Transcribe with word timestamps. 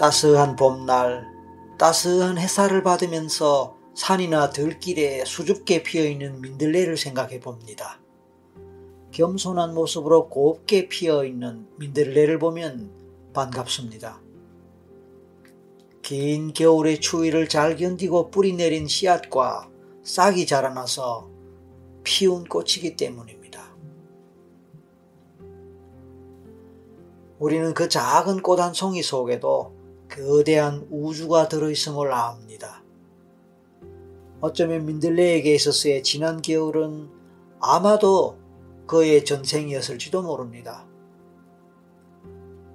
따스한 0.00 0.56
봄날 0.56 1.26
따스한 1.76 2.38
햇살을 2.38 2.82
받으면서 2.82 3.76
산이나 3.94 4.48
들길에 4.48 5.26
수줍게 5.26 5.82
피어있는 5.82 6.40
민들레를 6.40 6.96
생각해 6.96 7.38
봅니다. 7.38 8.00
겸손한 9.10 9.74
모습으로 9.74 10.30
곱게 10.30 10.88
피어있는 10.88 11.66
민들레를 11.76 12.38
보면 12.38 12.90
반갑습니다. 13.34 14.22
긴 16.00 16.54
겨울의 16.54 17.00
추위를 17.00 17.50
잘 17.50 17.76
견디고 17.76 18.30
뿌리 18.30 18.54
내린 18.54 18.88
씨앗과 18.88 19.68
싹이 20.02 20.46
자라나서 20.46 21.28
피운 22.04 22.44
꽃이기 22.44 22.96
때문입니다. 22.96 23.76
우리는 27.38 27.74
그 27.74 27.90
작은 27.90 28.40
꽃 28.40 28.62
한 28.62 28.72
송이 28.72 29.02
속에도 29.02 29.78
거대한 30.10 30.86
우주가 30.90 31.48
들어있음을 31.48 32.12
압니다. 32.12 32.82
어쩌면 34.40 34.86
민들레에게 34.86 35.54
있어서의 35.54 36.02
지난 36.02 36.42
겨울은 36.42 37.08
아마도 37.60 38.38
그의 38.86 39.24
전생이었을지도 39.24 40.22
모릅니다. 40.22 40.86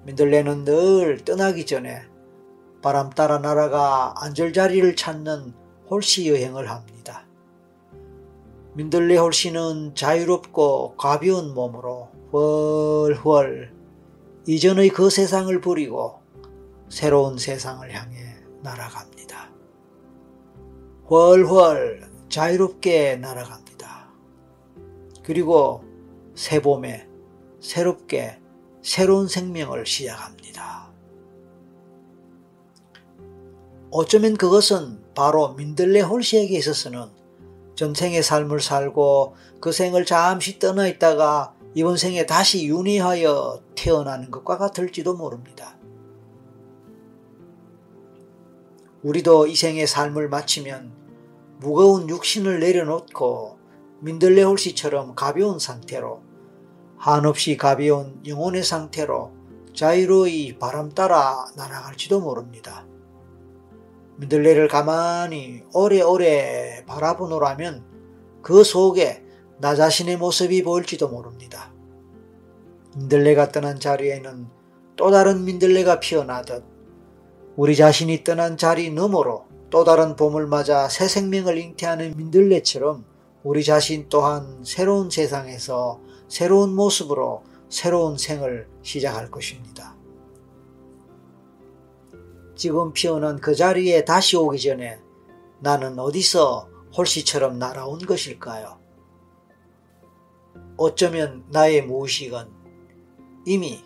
민들레는 0.04 0.64
늘 0.64 1.24
떠나기 1.24 1.66
전에 1.66 2.02
바람 2.80 3.10
따라 3.10 3.38
날아가 3.38 4.14
안절자리를 4.18 4.94
찾는 4.96 5.52
홀씨 5.90 6.28
여행을 6.28 6.70
합니다. 6.70 7.26
민들레 8.74 9.16
홀씨는 9.16 9.94
자유롭고 9.94 10.96
가벼운 10.96 11.54
몸으로 11.54 12.08
훨훨 12.32 13.74
이전의 14.46 14.90
그 14.90 15.10
세상을 15.10 15.60
버리고 15.60 16.20
새로운 16.88 17.38
세상을 17.38 17.92
향해 17.92 18.36
날아갑니다. 18.62 19.50
훨훨 21.10 22.10
자유롭게 22.28 23.16
날아갑니다. 23.16 24.08
그리고 25.22 25.84
새 26.34 26.60
봄에 26.60 27.08
새롭게 27.60 28.40
새로운 28.82 29.28
생명을 29.28 29.86
시작합니다. 29.86 30.90
어쩌면 33.90 34.36
그것은 34.36 35.02
바로 35.14 35.54
민들레 35.54 36.00
홀씨에게 36.00 36.58
있어서는 36.58 37.08
전생의 37.76 38.22
삶을 38.22 38.60
살고 38.60 39.36
그 39.60 39.72
생을 39.72 40.04
잠시 40.04 40.58
떠나 40.58 40.86
있다가 40.86 41.54
이번 41.74 41.96
생에 41.96 42.26
다시 42.26 42.66
윤회하여 42.66 43.62
태어나는 43.74 44.30
것과 44.30 44.58
같을지도 44.58 45.14
모릅니다. 45.14 45.75
우리도 49.06 49.46
이 49.46 49.54
생의 49.54 49.86
삶을 49.86 50.28
마치면 50.28 50.92
무거운 51.60 52.08
육신을 52.08 52.58
내려놓고 52.58 53.56
민들레 54.00 54.42
홀씨처럼 54.42 55.14
가벼운 55.14 55.60
상태로 55.60 56.22
한없이 56.98 57.56
가벼운 57.56 58.20
영혼의 58.26 58.64
상태로 58.64 59.32
자유로이 59.76 60.58
바람 60.58 60.90
따라 60.90 61.44
날아갈지도 61.56 62.20
모릅니다. 62.20 62.84
민들레를 64.16 64.66
가만히 64.66 65.62
오래오래 65.72 66.82
바라보노라면 66.88 67.84
그 68.42 68.64
속에 68.64 69.24
나 69.60 69.76
자신의 69.76 70.16
모습이 70.16 70.64
보일지도 70.64 71.06
모릅니다. 71.08 71.72
민들레가 72.96 73.52
떠난 73.52 73.78
자리에는 73.78 74.48
또 74.96 75.12
다른 75.12 75.44
민들레가 75.44 76.00
피어나듯 76.00 76.75
우리 77.56 77.74
자신이 77.74 78.22
떠난 78.22 78.58
자리 78.58 78.90
너머로 78.90 79.46
또 79.70 79.82
다른 79.82 80.14
봄을 80.14 80.46
맞아 80.46 80.90
새 80.90 81.08
생명을 81.08 81.56
잉태하는 81.56 82.14
민들레처럼 82.16 83.06
우리 83.44 83.64
자신 83.64 84.10
또한 84.10 84.62
새로운 84.62 85.08
세상에서 85.08 86.00
새로운 86.28 86.74
모습으로 86.74 87.44
새로운 87.70 88.18
생을 88.18 88.68
시작할 88.82 89.30
것입니다. 89.30 89.96
지금 92.54 92.92
피어난 92.92 93.38
그 93.40 93.54
자리에 93.54 94.04
다시 94.04 94.36
오기 94.36 94.60
전에 94.60 94.98
나는 95.60 95.98
어디서 95.98 96.68
홀씨처럼 96.94 97.58
날아온 97.58 98.00
것일까요? 98.00 98.78
어쩌면 100.76 101.44
나의 101.48 101.82
무의식은 101.86 102.48
이미 103.46 103.82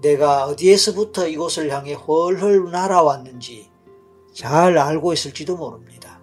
내가 0.00 0.46
어디에서부터 0.46 1.26
이곳을 1.26 1.70
향해 1.70 1.94
헐헐 1.94 2.70
날아왔는지 2.70 3.70
잘 4.32 4.78
알고 4.78 5.12
있을지도 5.12 5.56
모릅니다. 5.56 6.20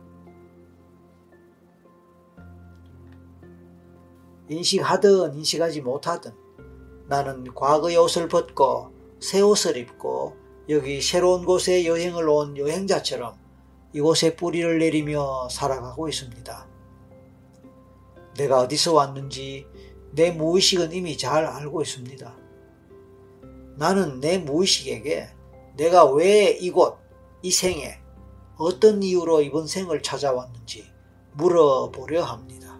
인식하든 4.47 5.35
인식하지 5.35 5.81
못하든 5.81 6.31
나는 7.07 7.53
과거의 7.53 7.97
옷을 7.97 8.27
벗고 8.27 8.91
새 9.19 9.41
옷을 9.41 9.75
입고 9.75 10.37
여기 10.69 11.01
새로운 11.01 11.45
곳에 11.45 11.85
여행을 11.85 12.29
온 12.29 12.57
여행자처럼 12.57 13.35
이곳에 13.93 14.35
뿌리를 14.35 14.79
내리며 14.79 15.49
살아가고 15.49 16.07
있습니다. 16.07 16.67
내가 18.37 18.59
어디서 18.61 18.93
왔는지 18.93 19.67
내 20.11 20.31
무의식은 20.31 20.93
이미 20.93 21.17
잘 21.17 21.45
알고 21.45 21.81
있습니다. 21.81 22.44
나는 23.75 24.19
내 24.19 24.37
무의식에게 24.37 25.29
내가 25.75 26.05
왜 26.05 26.49
이곳, 26.51 26.97
이 27.41 27.51
생에 27.51 27.99
어떤 28.57 29.03
이유로 29.03 29.41
이번 29.41 29.67
생을 29.67 30.01
찾아왔는지 30.01 30.85
물어보려 31.33 32.23
합니다. 32.23 32.79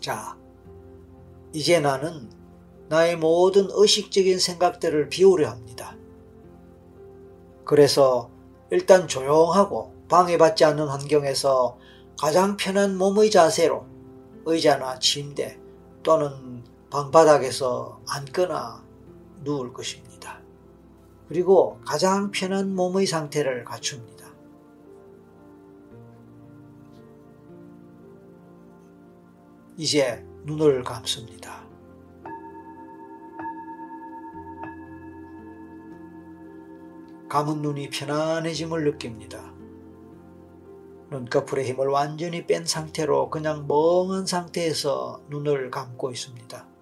자, 0.00 0.36
이제 1.52 1.78
나는 1.78 2.28
나의 2.88 3.16
모든 3.16 3.68
의식적인 3.70 4.38
생각들을 4.38 5.08
비우려 5.08 5.48
합니다. 5.48 5.96
그래서 7.64 8.30
일단 8.70 9.08
조용하고 9.08 9.94
방해받지 10.08 10.64
않는 10.64 10.88
환경에서 10.88 11.78
가장 12.18 12.56
편한 12.56 12.98
몸의 12.98 13.30
자세로 13.30 13.86
의자나 14.44 14.98
침대 14.98 15.58
또는 16.02 16.63
방바닥에서 16.94 18.00
앉거나 18.08 18.84
누울 19.42 19.72
것입니다. 19.72 20.38
그리고 21.26 21.80
가장 21.84 22.30
편한 22.30 22.72
몸의 22.72 23.06
상태를 23.06 23.64
갖춥니다. 23.64 24.32
이제 29.76 30.24
눈을 30.44 30.84
감습니다. 30.84 31.64
감은 37.28 37.60
눈이 37.60 37.90
편안해짐을 37.90 38.84
느낍니다. 38.84 39.52
눈꺼풀의 41.10 41.66
힘을 41.70 41.88
완전히 41.88 42.46
뺀 42.46 42.64
상태로 42.64 43.30
그냥 43.30 43.66
멍한 43.66 44.26
상태에서 44.26 45.24
눈을 45.28 45.72
감고 45.72 46.12
있습니다. 46.12 46.73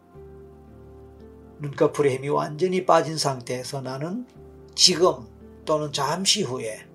눈꺼풀의 1.62 2.16
힘이 2.16 2.28
완전히 2.28 2.84
빠진 2.84 3.16
상태에서 3.16 3.82
나는 3.82 4.26
지금 4.74 5.28
또는 5.64 5.92
잠시 5.92 6.42
후에 6.42 6.88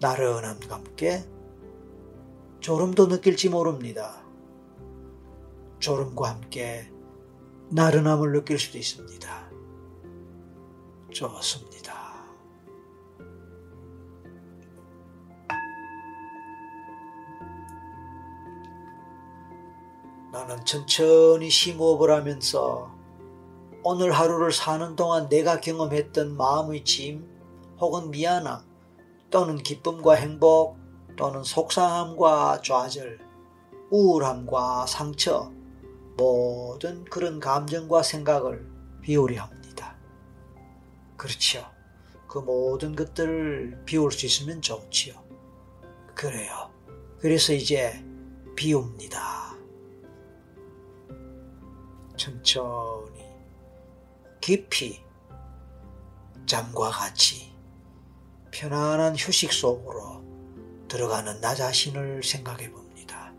나른함과 0.00 0.74
함께 0.74 1.24
졸음도 2.58 3.06
느낄지 3.06 3.50
모릅니다. 3.50 4.20
졸음과 5.78 6.30
함께 6.30 6.90
나른함을 7.70 8.32
느낄 8.32 8.58
수도 8.58 8.78
있습니다. 8.78 9.50
좋습니다. 11.12 12.02
나는 20.32 20.64
천천히 20.64 21.48
심호흡을 21.48 22.10
하면서 22.10 22.91
오늘 23.84 24.12
하루를 24.12 24.52
사는 24.52 24.94
동안 24.94 25.28
내가 25.28 25.60
경험했던 25.60 26.36
마음의 26.36 26.84
짐 26.84 27.28
혹은 27.80 28.12
미안함 28.12 28.60
또는 29.30 29.56
기쁨과 29.56 30.14
행복 30.14 30.76
또는 31.16 31.42
속상함과 31.42 32.60
좌절, 32.62 33.18
우울함과 33.90 34.86
상처 34.86 35.50
모든 36.16 37.04
그런 37.06 37.40
감정과 37.40 38.04
생각을 38.04 38.70
비우려 39.00 39.42
합니다. 39.42 39.96
그렇지요. 41.16 41.64
그 42.28 42.38
모든 42.38 42.94
것들을 42.94 43.82
비울 43.84 44.12
수 44.12 44.26
있으면 44.26 44.62
좋지요. 44.62 45.14
그래요. 46.14 46.70
그래서 47.18 47.52
이제 47.52 48.04
비웁니다. 48.54 49.56
천천히 52.16 53.21
깊이 54.42 55.00
잠과 56.46 56.90
같이 56.90 57.52
편안한 58.50 59.14
휴식 59.16 59.52
속으로 59.52 60.20
들어가는 60.88 61.40
나 61.40 61.54
자신을 61.54 62.24
생각해 62.24 62.72
봅니다. 62.72 63.32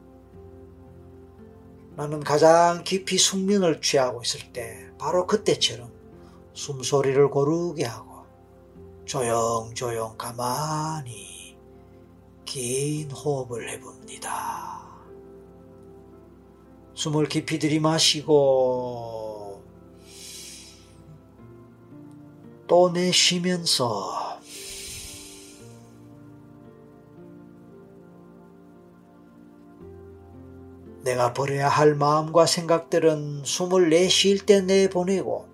나는 1.97 2.21
가장 2.21 2.85
깊이 2.85 3.17
숙면을 3.17 3.81
취하고 3.81 4.21
있을 4.21 4.53
때 4.53 4.89
바로 4.97 5.27
그때처럼 5.27 5.91
숨소리를 6.53 7.29
고르게 7.29 7.83
하고 7.83 8.25
조용조용 9.03 10.17
가만히 10.17 11.57
긴 12.45 13.11
호흡을 13.11 13.69
해봅니다. 13.71 14.87
숨을 16.93 17.27
깊이 17.27 17.59
들이마시고 17.59 19.32
또 22.67 22.91
내쉬면서 22.91 24.39
내가 31.03 31.33
버려야 31.33 31.67
할 31.67 31.95
마음과 31.95 32.45
생각들은 32.45 33.43
숨을 33.43 33.89
내쉴 33.89 34.45
때 34.45 34.61
내보내고 34.61 35.47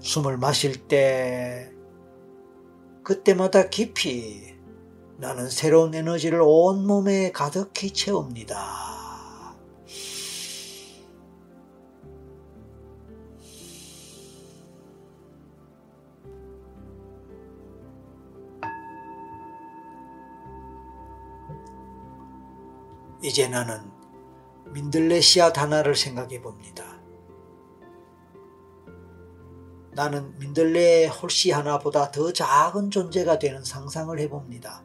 숨을 0.00 0.36
마실 0.36 0.86
때 0.86 1.72
그때마다 3.02 3.68
깊이 3.68 4.54
나는 5.16 5.48
새로운 5.48 5.94
에너지를 5.94 6.40
온몸에 6.42 7.32
가득히 7.32 7.92
채웁니다. 7.92 8.89
이제 23.22 23.48
나는 23.48 23.80
민들레시아 24.72 25.52
단화를 25.52 25.94
생각해 25.94 26.40
봅니다. 26.40 27.00
나는 29.92 30.38
민들레 30.38 31.08
홀씨 31.08 31.50
하나보다 31.50 32.10
더 32.10 32.32
작은 32.32 32.90
존재가 32.90 33.38
되는 33.38 33.62
상상을 33.62 34.18
해봅니다. 34.18 34.84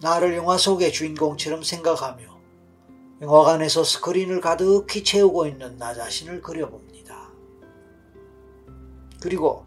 나를 0.00 0.36
영화 0.36 0.58
속의 0.58 0.92
주인공처럼 0.92 1.62
생각하며 1.62 2.34
영화관에서 3.22 3.82
스크린을 3.82 4.42
가득히 4.42 5.02
채우고 5.02 5.46
있는 5.46 5.78
나 5.78 5.94
자신을 5.94 6.42
그려봅니다. 6.42 7.03
그리고 9.24 9.64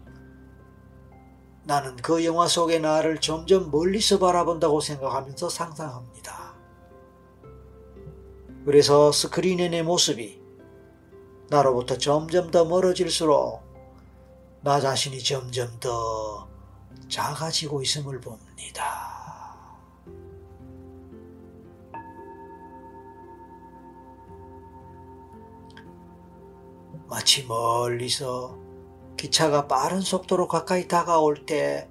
나는 1.64 1.96
그 1.96 2.24
영화 2.24 2.46
속의 2.46 2.78
나를 2.78 3.20
점점 3.20 3.72
멀리서 3.72 4.20
바라본다고 4.20 4.80
생각하면서 4.80 5.48
상상합니다. 5.48 6.54
그래서 8.64 9.10
스크린의 9.10 9.70
내 9.70 9.82
모습이 9.82 10.40
나로부터 11.50 11.98
점점 11.98 12.52
더 12.52 12.66
멀어질수록 12.66 13.64
나 14.60 14.78
자신이 14.78 15.18
점점 15.24 15.80
더 15.80 16.48
작아지고 17.08 17.82
있음을 17.82 18.20
봅니다. 18.20 19.08
마치 27.08 27.44
멀리서 27.44 28.67
기차가 29.18 29.66
빠른 29.66 30.00
속도로 30.00 30.48
가까이 30.48 30.88
다가올 30.88 31.44
때 31.44 31.90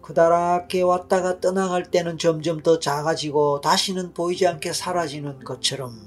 그다랗게 0.00 0.82
왔다가 0.82 1.40
떠나갈 1.40 1.90
때는 1.90 2.18
점점 2.18 2.62
더 2.62 2.78
작아지고 2.78 3.60
다시는 3.60 4.14
보이지 4.14 4.46
않게 4.46 4.72
사라지는 4.72 5.40
것처럼 5.40 6.00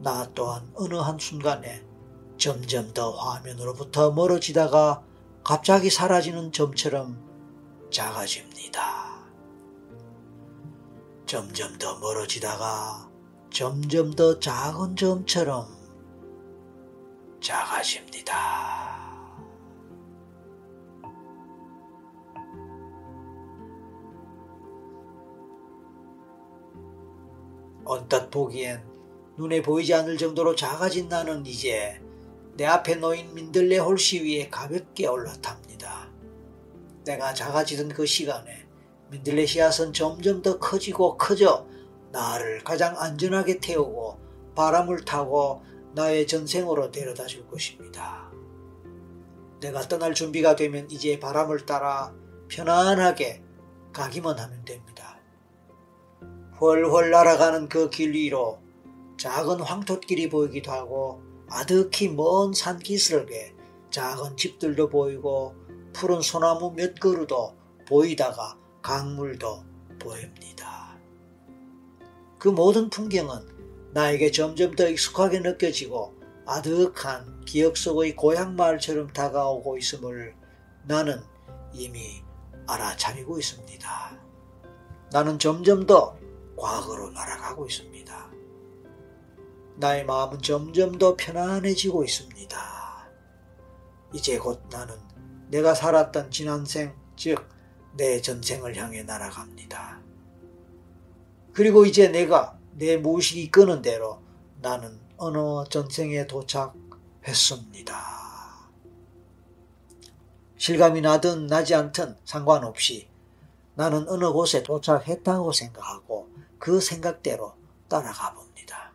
나 0.00 0.28
또한 0.34 0.70
어느 0.74 0.94
한순간에 0.96 1.82
점점 2.36 2.92
더 2.92 3.12
화면으로부터 3.12 4.10
멀어지다가 4.10 5.02
갑자기 5.44 5.88
사라지는 5.88 6.52
점처럼 6.52 7.16
작아집니다. 7.90 9.14
점점 11.26 11.78
더 11.78 11.98
멀어지다가 11.98 13.08
점점 13.50 14.12
더 14.12 14.38
작은 14.40 14.96
점처럼 14.96 15.68
작아집니다. 17.40 18.93
언뜻 27.84 28.30
보기엔 28.30 28.82
눈에 29.36 29.62
보이지 29.62 29.92
않을 29.94 30.16
정도로 30.16 30.54
작아진 30.54 31.08
나는 31.08 31.44
이제 31.46 32.00
내 32.56 32.64
앞에 32.64 32.96
놓인 32.96 33.34
민들레 33.34 33.78
홀씨 33.78 34.22
위에 34.22 34.48
가볍게 34.48 35.06
올라탑니다. 35.06 36.08
내가 37.04 37.34
작아지던 37.34 37.88
그 37.88 38.06
시간에 38.06 38.66
민들레 39.10 39.46
씨앗은 39.46 39.92
점점 39.92 40.40
더 40.40 40.58
커지고 40.58 41.16
커져 41.16 41.66
나를 42.12 42.62
가장 42.62 42.96
안전하게 42.98 43.58
태우고 43.58 44.18
바람을 44.54 45.04
타고 45.04 45.62
나의 45.94 46.26
전생으로 46.26 46.90
데려다 46.90 47.26
줄 47.26 47.46
것입니다. 47.48 48.30
내가 49.60 49.82
떠날 49.82 50.14
준비가 50.14 50.56
되면 50.56 50.90
이제 50.90 51.18
바람을 51.18 51.66
따라 51.66 52.14
편안하게 52.48 53.42
가기만 53.92 54.38
하면 54.38 54.64
됩니다. 54.64 55.13
훨훨 56.60 57.10
날아가는 57.10 57.68
그 57.68 57.90
길 57.90 58.12
위로 58.14 58.58
작은 59.16 59.60
황토길이 59.60 60.28
보이기도 60.28 60.70
하고 60.70 61.22
아득히 61.48 62.08
먼 62.08 62.52
산기슭에 62.52 63.54
작은 63.90 64.36
집들도 64.36 64.88
보이고 64.88 65.54
푸른 65.92 66.20
소나무 66.20 66.72
몇 66.72 66.98
그루도 66.98 67.54
보이다가 67.86 68.56
강물도 68.82 69.64
보입니다. 70.00 70.96
그 72.38 72.48
모든 72.48 72.90
풍경은 72.90 73.92
나에게 73.92 74.30
점점 74.30 74.74
더 74.74 74.88
익숙하게 74.88 75.40
느껴지고 75.40 76.14
아득한 76.46 77.44
기억 77.46 77.76
속의 77.76 78.16
고향 78.16 78.56
마을처럼 78.56 79.12
다가오고 79.12 79.78
있음을 79.78 80.34
나는 80.86 81.20
이미 81.72 82.22
알아차리고 82.66 83.38
있습니다. 83.38 84.18
나는 85.12 85.38
점점 85.38 85.86
더 85.86 86.16
과거로 86.56 87.10
날아가고 87.10 87.66
있습니다. 87.66 88.30
나의 89.76 90.04
마음은 90.04 90.40
점점 90.40 90.98
더 90.98 91.16
편안해지고 91.16 92.04
있습니다. 92.04 92.58
이제 94.12 94.38
곧 94.38 94.62
나는 94.70 94.96
내가 95.48 95.74
살았던 95.74 96.30
지난 96.30 96.64
생, 96.64 96.94
즉, 97.16 97.48
내 97.96 98.20
전생을 98.20 98.76
향해 98.76 99.02
날아갑니다. 99.02 100.00
그리고 101.52 101.86
이제 101.86 102.08
내가 102.08 102.58
내 102.72 102.96
무의식이 102.96 103.50
끄는 103.50 103.82
대로 103.82 104.20
나는 104.60 104.98
어느 105.16 105.38
전생에 105.68 106.26
도착했습니다. 106.26 107.94
실감이 110.56 111.00
나든 111.00 111.46
나지 111.46 111.74
않든 111.74 112.16
상관없이 112.24 113.08
나는 113.74 114.08
어느 114.08 114.32
곳에 114.32 114.62
도착했다고 114.62 115.52
생각하고 115.52 116.28
그 116.64 116.80
생각대로 116.80 117.54
따라가 117.90 118.32
봅니다. 118.32 118.90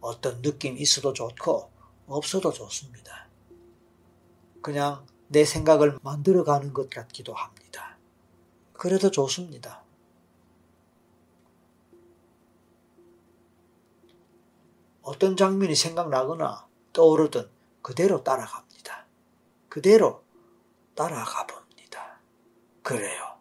어떤 0.00 0.40
느낌이 0.40 0.80
있어도 0.80 1.12
좋고 1.12 1.70
없어도 2.06 2.50
좋습니다. 2.50 3.28
그냥 4.62 5.04
내 5.28 5.44
생각을 5.44 5.98
만들어가는 6.02 6.72
것 6.72 6.88
같기도 6.88 7.34
합니다. 7.34 7.98
그래도 8.72 9.10
좋습니다. 9.10 9.84
어떤 15.02 15.36
장면이 15.36 15.74
생각나거나 15.74 16.66
떠오르든 16.94 17.50
그대로 17.82 18.24
따라갑니다. 18.24 19.04
그대로 19.68 20.24
따라가 20.94 21.46
봅니다. 21.46 22.18
그래요. 22.82 23.36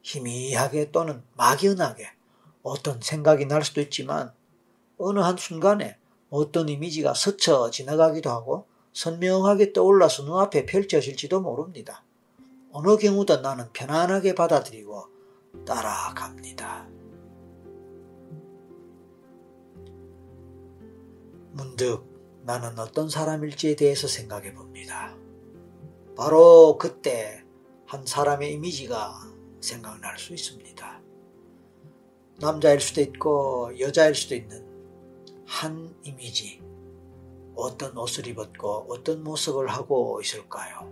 희미하게 0.00 0.92
또는 0.92 1.22
막연하게 1.34 2.21
어떤 2.62 3.00
생각이 3.00 3.46
날 3.46 3.64
수도 3.64 3.80
있지만 3.80 4.32
어느 4.98 5.18
한순간에 5.18 5.98
어떤 6.30 6.68
이미지가 6.68 7.14
스쳐 7.14 7.70
지나가기도 7.70 8.30
하고 8.30 8.66
선명하게 8.92 9.72
떠올라서 9.72 10.24
눈앞에 10.24 10.66
펼쳐질지도 10.66 11.40
모릅니다. 11.40 12.04
어느 12.72 12.96
경우든 12.96 13.42
나는 13.42 13.70
편안하게 13.72 14.34
받아들이고 14.34 15.06
따라갑니다. 15.66 16.88
문득 21.52 22.04
나는 22.44 22.78
어떤 22.78 23.08
사람일지에 23.08 23.76
대해서 23.76 24.08
생각해 24.08 24.54
봅니다. 24.54 25.14
바로 26.16 26.78
그때 26.78 27.44
한 27.86 28.06
사람의 28.06 28.54
이미지가 28.54 29.20
생각날 29.60 30.18
수 30.18 30.32
있습니다. 30.32 31.01
남자일 32.42 32.80
수도 32.80 33.00
있고 33.00 33.70
여자일 33.78 34.16
수도 34.16 34.34
있는 34.34 34.66
한 35.46 35.94
이미지. 36.02 36.60
어떤 37.54 37.96
옷을 37.96 38.26
입었고 38.26 38.86
어떤 38.88 39.22
모습을 39.22 39.68
하고 39.68 40.20
있을까요? 40.20 40.90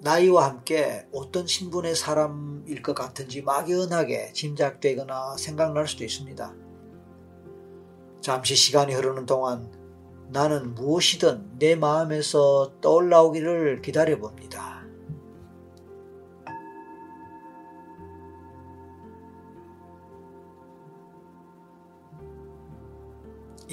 나이와 0.00 0.50
함께 0.50 1.04
어떤 1.12 1.48
신분의 1.48 1.96
사람일 1.96 2.80
것 2.82 2.94
같은지 2.94 3.42
막연하게 3.42 4.32
짐작되거나 4.34 5.36
생각날 5.36 5.88
수도 5.88 6.04
있습니다. 6.04 6.54
잠시 8.20 8.54
시간이 8.54 8.94
흐르는 8.94 9.26
동안 9.26 9.68
나는 10.28 10.74
무엇이든 10.76 11.58
내 11.58 11.74
마음에서 11.74 12.74
떠올라오기를 12.80 13.82
기다려 13.82 14.16
봅니다. 14.16 14.73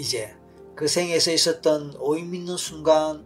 이제 0.01 0.35
그 0.75 0.87
생에서 0.87 1.31
있었던 1.31 1.93
오임 1.99 2.33
있는 2.33 2.57
순간 2.57 3.23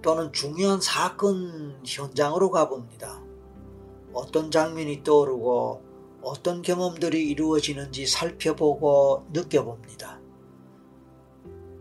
또는 0.00 0.32
중요한 0.32 0.80
사건 0.80 1.78
현장으로 1.84 2.50
가봅니다. 2.50 3.22
어떤 4.14 4.50
장면이 4.50 5.02
떠오르고 5.02 5.82
어떤 6.22 6.62
경험들이 6.62 7.28
이루어지는지 7.28 8.06
살펴보고 8.06 9.26
느껴봅니다. 9.34 10.18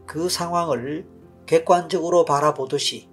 그 0.06 0.28
상황을 0.28 1.08
객관적으로 1.46 2.26
바라보듯이 2.26 3.08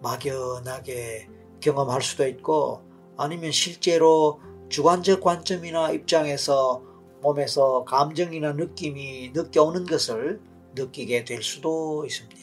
막연하게 0.00 1.28
경험할 1.60 2.00
수도 2.00 2.26
있고 2.26 2.80
아니면 3.18 3.52
실제로 3.52 4.40
주관적 4.70 5.20
관점이나 5.20 5.90
입장에서 5.90 6.82
몸에서 7.20 7.84
감정이나 7.84 8.54
느낌이 8.54 9.32
느껴오는 9.34 9.84
것을 9.84 10.40
느끼게 10.74 11.24
될 11.24 11.42
수도 11.42 12.04
있습니다. 12.04 12.42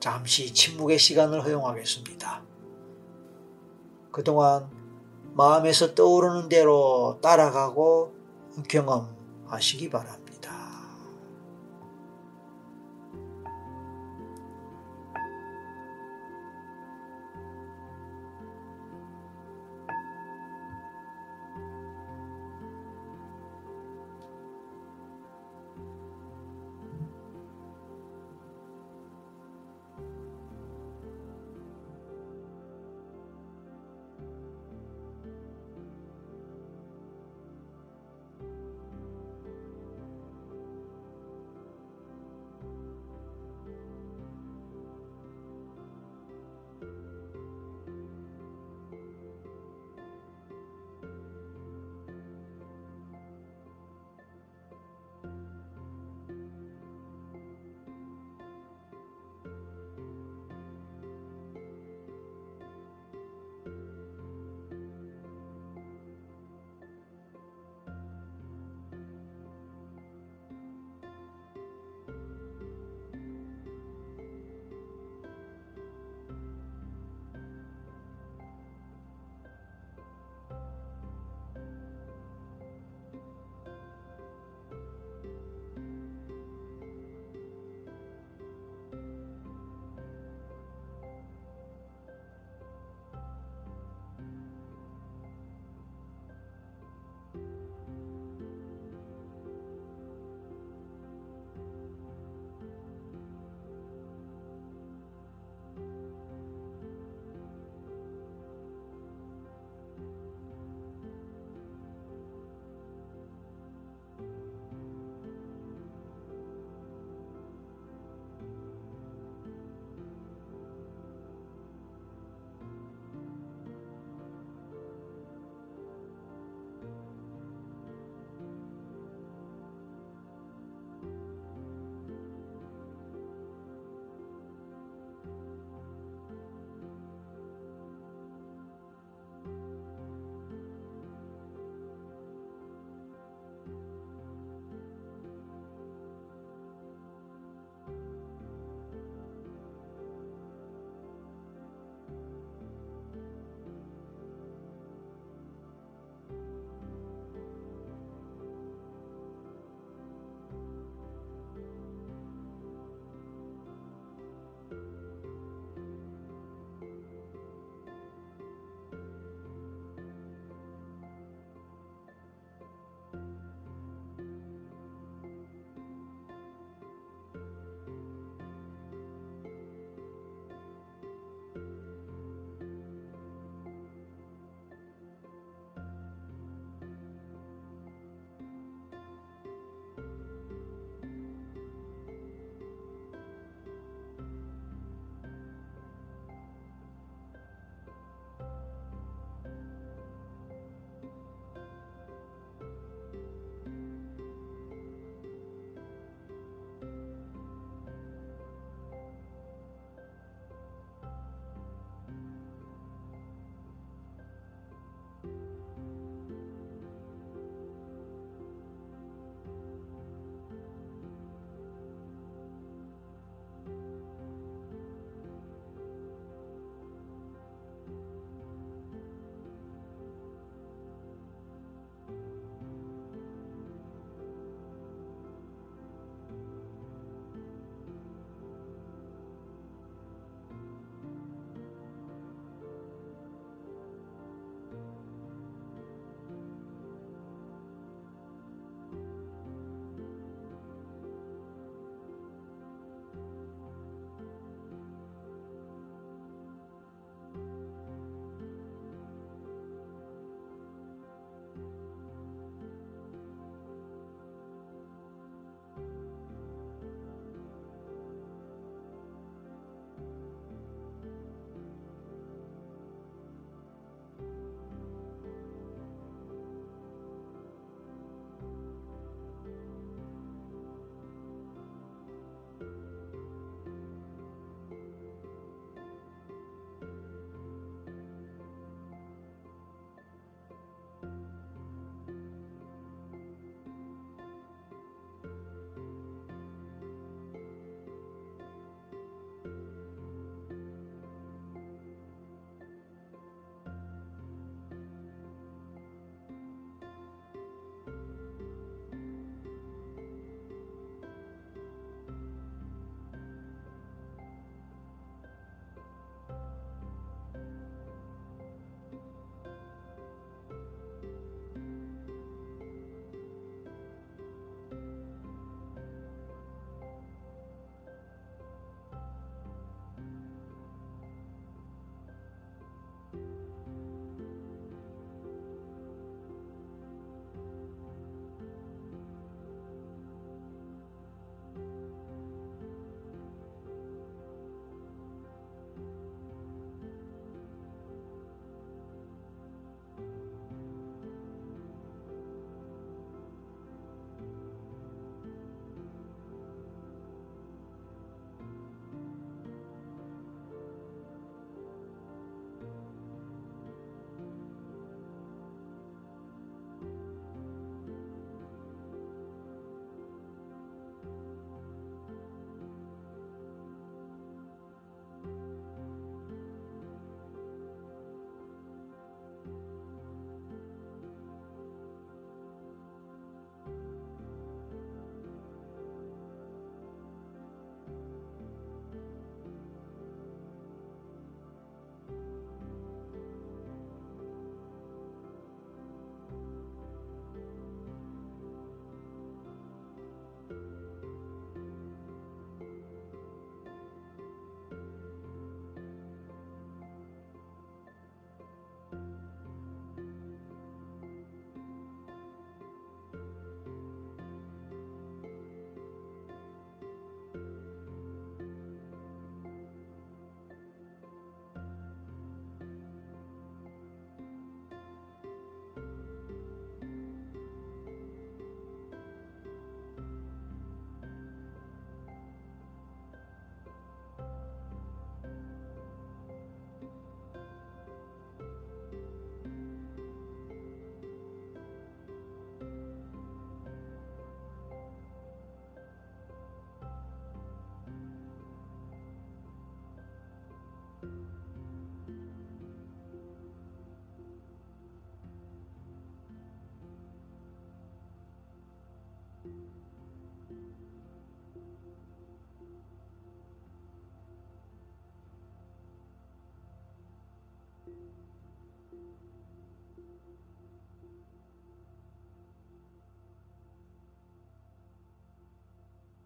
잠시 0.00 0.52
침묵의 0.52 0.98
시간을 0.98 1.44
허용하겠습니다. 1.44 2.44
그동안 4.12 4.70
마음에서 5.34 5.94
떠오르는 5.94 6.48
대로 6.48 7.18
따라가고 7.20 8.14
경험하시기 8.68 9.90
바랍니다. 9.90 10.25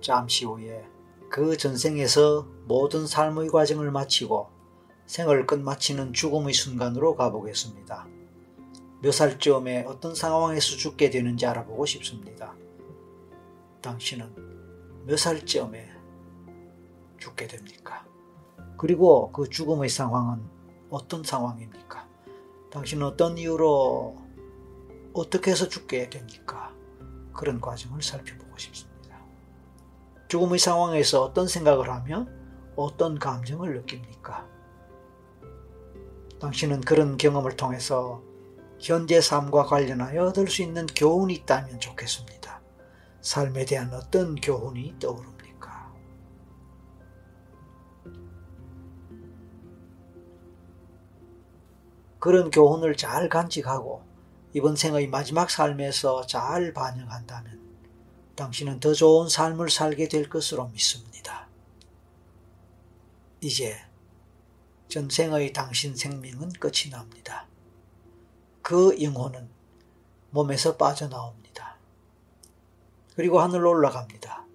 잠시 0.00 0.44
후에 0.44 0.84
그 1.28 1.56
전생에서 1.56 2.46
모든 2.66 3.06
삶의 3.06 3.48
과정을 3.48 3.90
마치고 3.90 4.48
생을 5.06 5.46
끝마치는 5.46 6.12
죽음의 6.12 6.54
순간으로 6.54 7.16
가보겠습니다. 7.16 8.06
몇 9.02 9.12
살쯤에 9.12 9.84
어떤 9.86 10.14
상황에서 10.14 10.76
죽게 10.76 11.10
되는지 11.10 11.46
알아보고 11.46 11.86
싶습니다. 11.86 12.54
당신은 13.80 15.06
몇 15.06 15.18
살쯤에 15.18 15.90
죽게 17.18 17.46
됩니까? 17.46 18.06
그리고 18.76 19.30
그 19.32 19.48
죽음의 19.48 19.88
상황은 19.88 20.42
어떤 20.90 21.22
상황입니까? 21.22 22.08
당신은 22.70 23.06
어떤 23.06 23.38
이유로 23.38 24.16
어떻게 25.12 25.50
해서 25.50 25.68
죽게 25.68 26.10
됩니까? 26.10 26.72
그런 27.32 27.60
과정을 27.60 28.02
살펴보고 28.02 28.56
싶습니다. 28.58 28.89
죽음의 30.30 30.60
상황에서 30.60 31.24
어떤 31.24 31.48
생각을 31.48 31.90
하며 31.90 32.24
어떤 32.76 33.18
감정을 33.18 33.74
느낍니까? 33.74 34.46
당신은 36.40 36.82
그런 36.82 37.16
경험을 37.16 37.56
통해서 37.56 38.22
현재 38.78 39.20
삶과 39.20 39.64
관련하여 39.64 40.26
얻을 40.26 40.46
수 40.46 40.62
있는 40.62 40.86
교훈이 40.86 41.34
있다면 41.34 41.80
좋겠습니다. 41.80 42.60
삶에 43.20 43.64
대한 43.64 43.92
어떤 43.92 44.36
교훈이 44.36 45.00
떠오릅니까? 45.00 45.92
그런 52.20 52.52
교훈을 52.52 52.96
잘 52.96 53.28
간직하고 53.28 54.04
이번 54.52 54.76
생의 54.76 55.08
마지막 55.08 55.50
삶에서 55.50 56.24
잘 56.26 56.72
반영한다면 56.72 57.69
당신은 58.40 58.80
더 58.80 58.94
좋은 58.94 59.28
삶을 59.28 59.68
살게 59.68 60.08
될 60.08 60.30
것으로 60.30 60.68
믿습니다. 60.68 61.46
이제 63.42 63.76
전생의 64.88 65.52
당신 65.52 65.94
생명은 65.94 66.52
끝이 66.54 66.90
납니다. 66.90 67.46
그 68.62 69.00
영혼은 69.02 69.50
몸에서 70.30 70.78
빠져나옵니다. 70.78 71.76
그리고 73.14 73.40
하늘로 73.40 73.70
올라갑니다. 73.70 74.46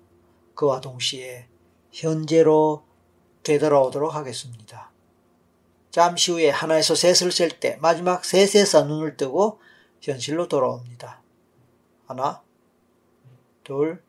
그와 0.55 0.81
동시에 0.81 1.47
현재로 1.91 2.83
되돌아오도록 3.43 4.15
하겠습니다. 4.15 4.91
잠시 5.91 6.31
후에 6.31 6.49
하나에서 6.49 6.95
셋을 6.95 7.31
셀 7.31 7.59
때 7.59 7.77
마지막 7.79 8.25
셋에서 8.25 8.85
눈을 8.85 9.15
뜨고 9.15 9.59
현실로 10.01 10.47
돌아옵니다. 10.47 11.21
하나, 12.07 12.44
둘, 13.65 14.01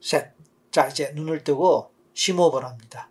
셋. 0.00 0.32
자, 0.72 0.88
이제 0.88 1.12
눈을 1.12 1.44
뜨고 1.44 1.92
심호흡을 2.14 2.64
합니다. 2.64 3.08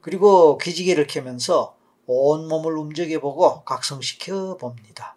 그리고 0.00 0.56
기지개를 0.56 1.06
켜면서 1.06 1.76
온몸을 2.06 2.76
움직여보고 2.76 3.64
각성시켜 3.64 4.56
봅니다. 4.56 5.16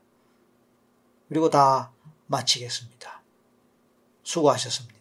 그리고 1.29 1.49
다 1.49 1.91
마치겠습니다. 2.25 3.21
수고하셨습니다. 4.23 4.96